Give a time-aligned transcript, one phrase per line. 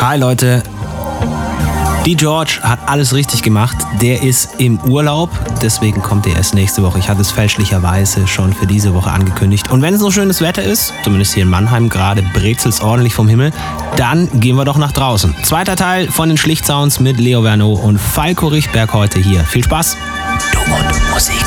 [0.00, 0.62] Hi Leute.
[2.04, 3.76] Die George hat alles richtig gemacht.
[4.02, 5.30] Der ist im Urlaub,
[5.62, 6.98] deswegen kommt er erst nächste Woche.
[6.98, 9.70] Ich hatte es fälschlicherweise schon für diese Woche angekündigt.
[9.70, 13.28] Und wenn es so schönes Wetter ist, zumindest hier in Mannheim gerade brezelt ordentlich vom
[13.28, 13.52] Himmel,
[13.96, 15.34] dann gehen wir doch nach draußen.
[15.44, 19.40] Zweiter Teil von den Schlichtsounds mit Leo Verno und Falco Richtberg heute hier.
[19.40, 19.96] Viel Spaß.
[20.52, 21.44] Du und Musik.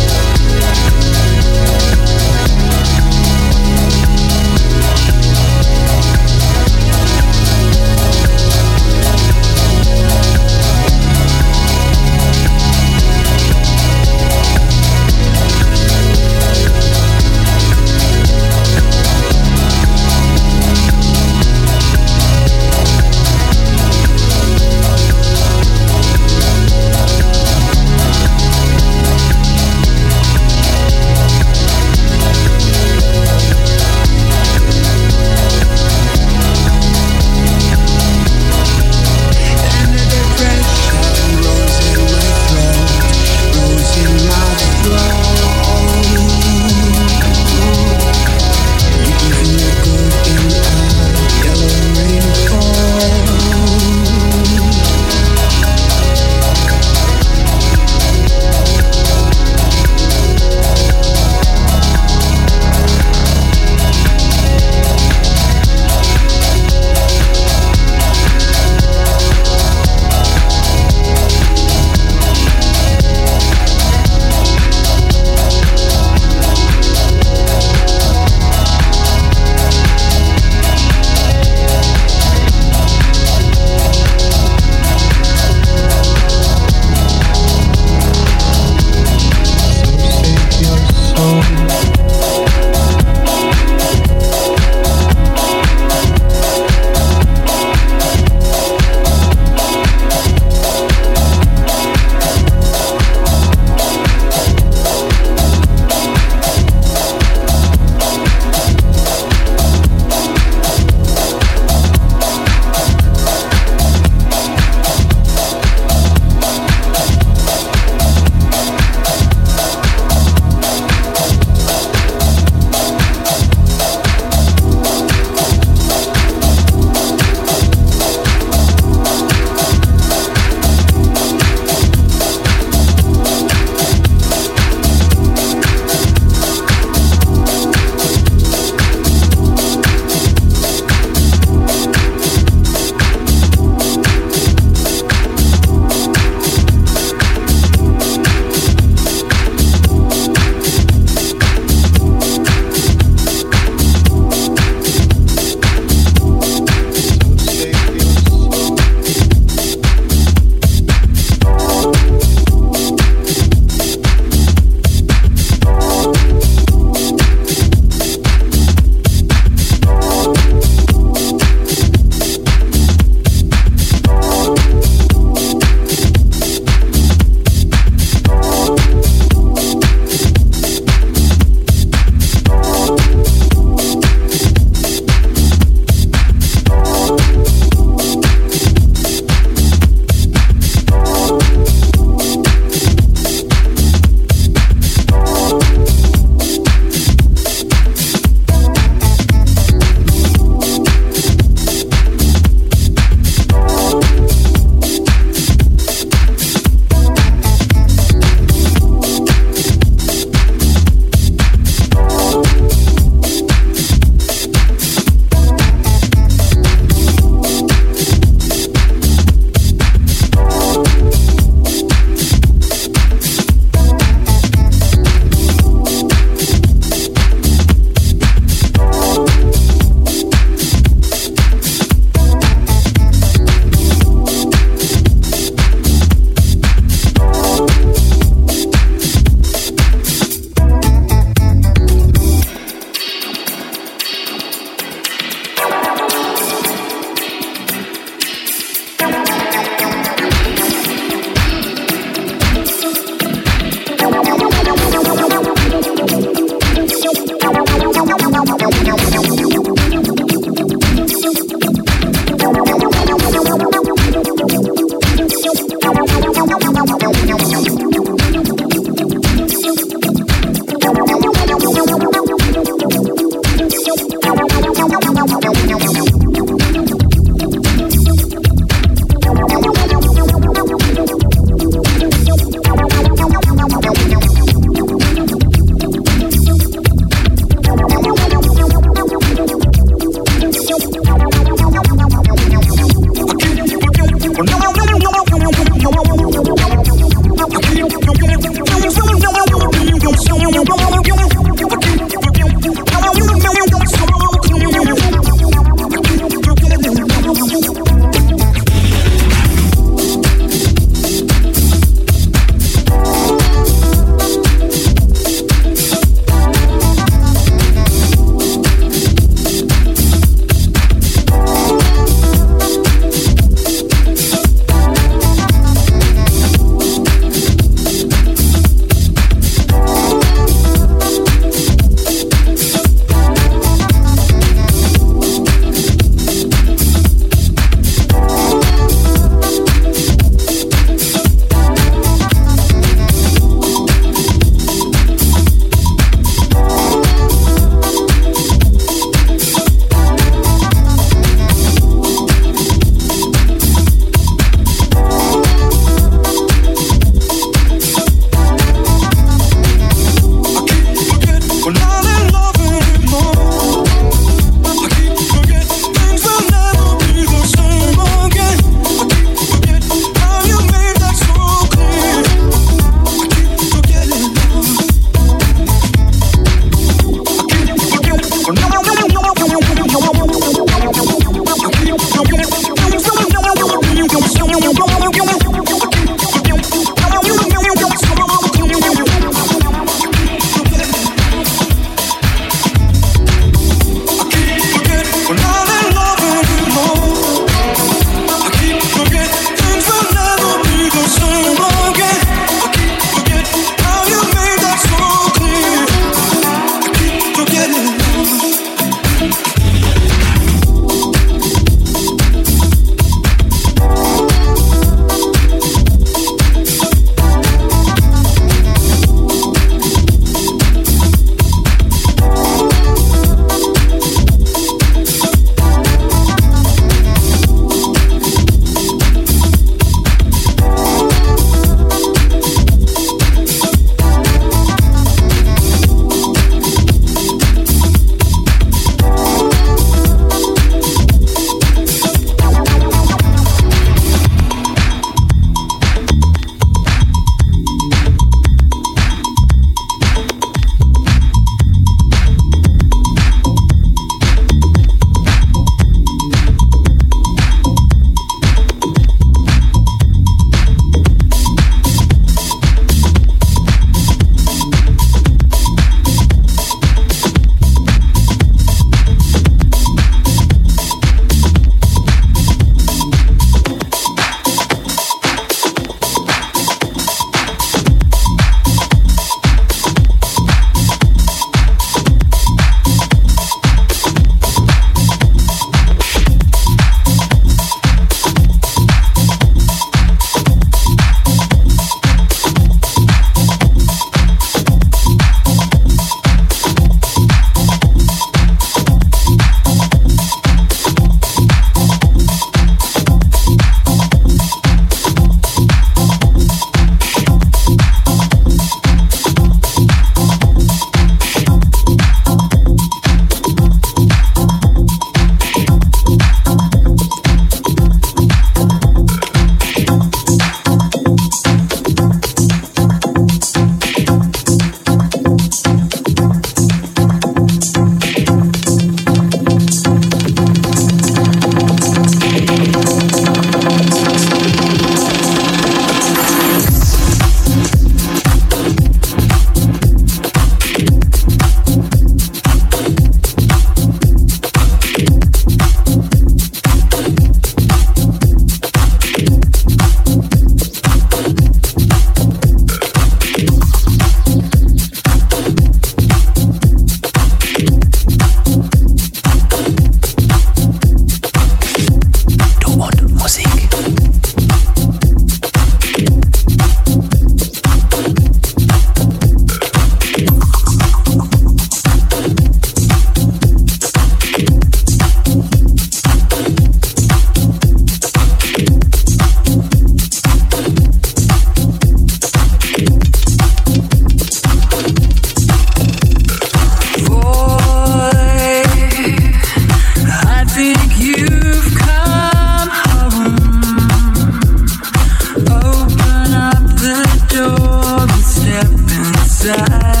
[599.57, 600.00] night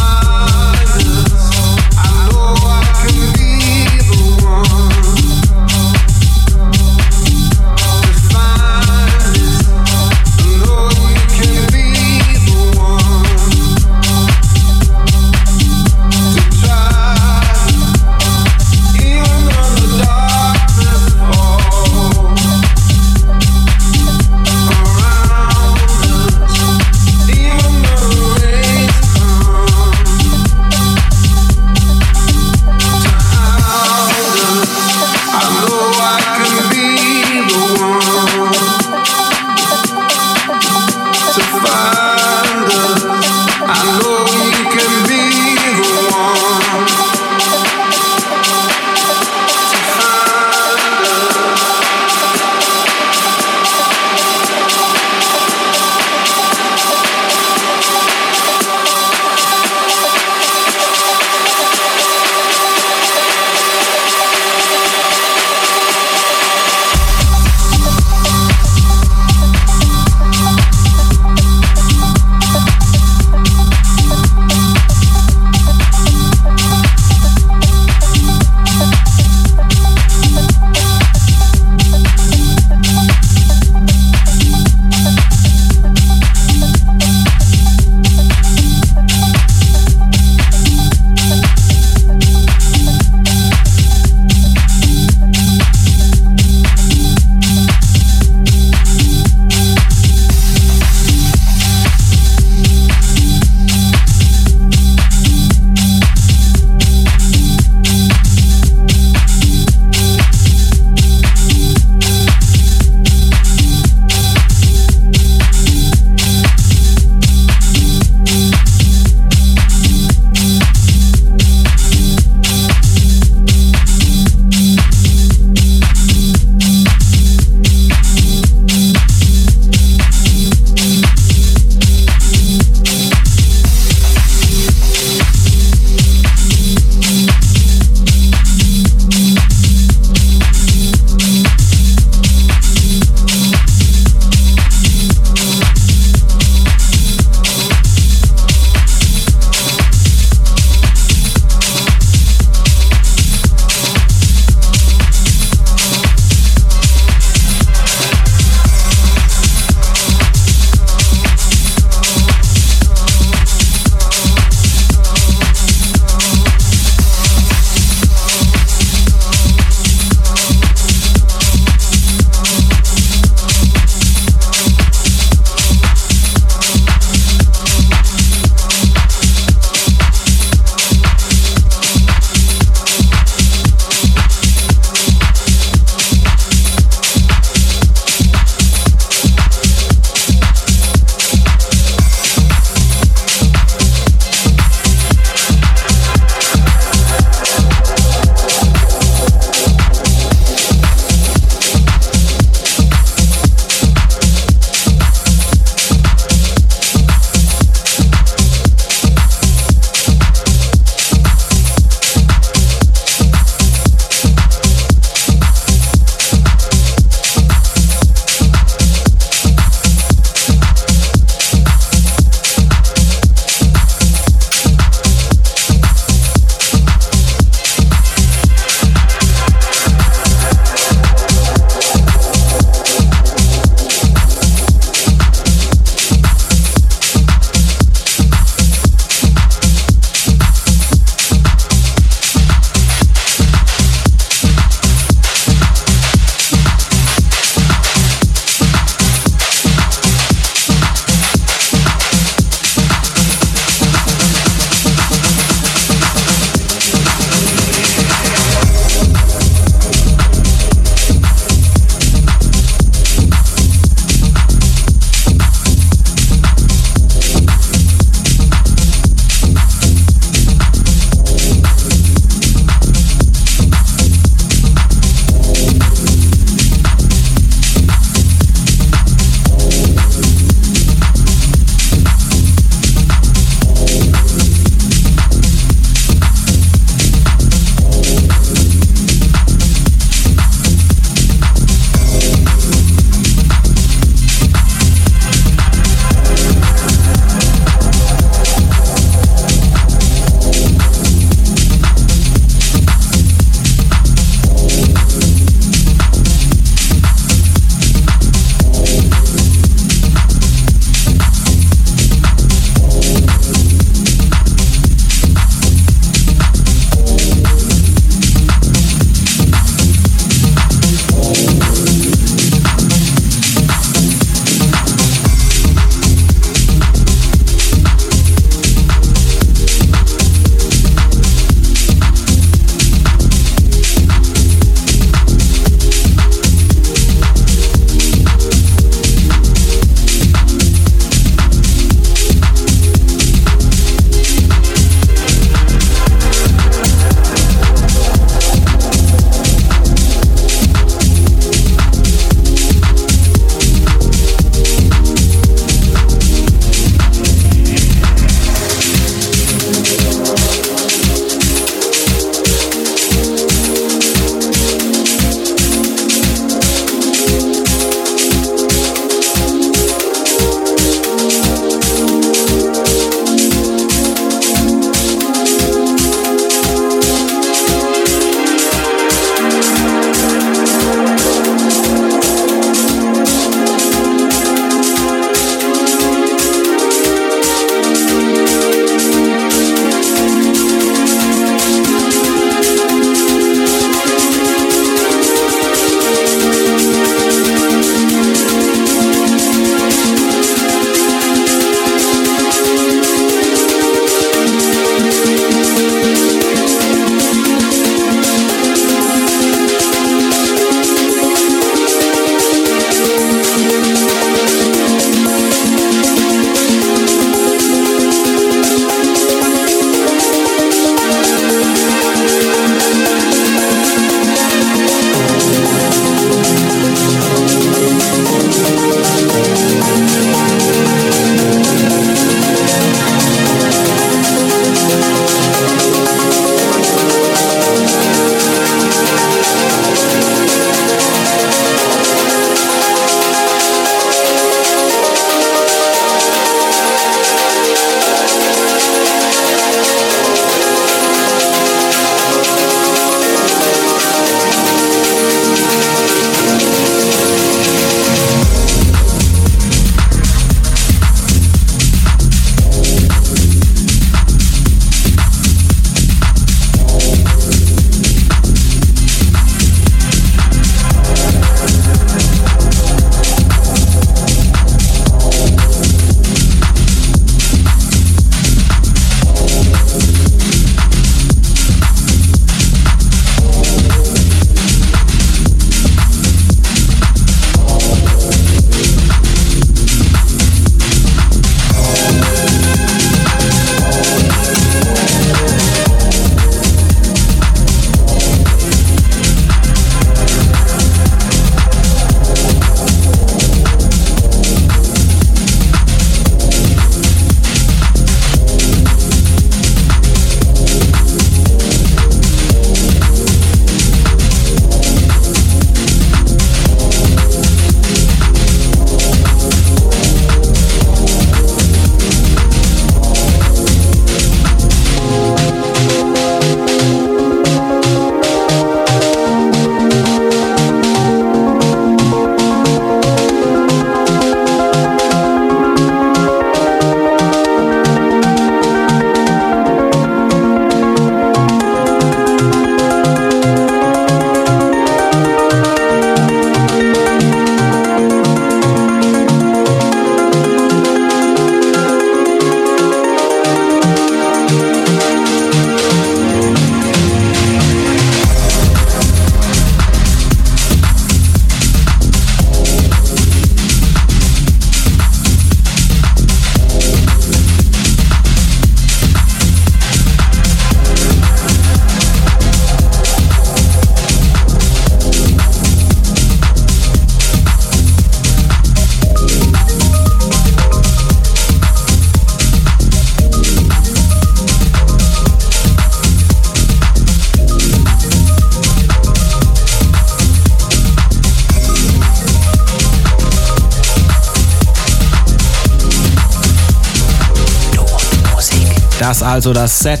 [599.06, 600.00] Das also das Set,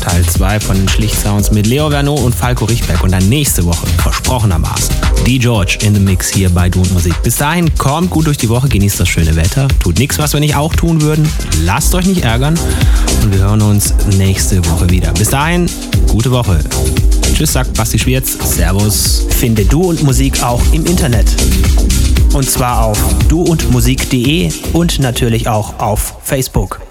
[0.00, 3.02] Teil 2 von den Schlicht-Sounds mit Leo Verno und Falco Richtberg.
[3.02, 4.94] Und dann nächste Woche, versprochenermaßen,
[5.26, 7.20] die George in the Mix hier bei Du und Musik.
[7.24, 10.38] Bis dahin, kommt gut durch die Woche, genießt das schöne Wetter, tut nichts, was wir
[10.38, 11.28] nicht auch tun würden,
[11.64, 12.56] lasst euch nicht ärgern
[13.24, 15.10] und wir hören uns nächste Woche wieder.
[15.14, 15.68] Bis dahin,
[16.06, 16.60] gute Woche.
[17.34, 18.38] Tschüss, sagt Basti Schwierz.
[18.54, 19.26] Servus.
[19.30, 21.26] Finde Du und Musik auch im Internet.
[22.32, 26.83] Und zwar auf duundmusik.de und natürlich auch auf Facebook.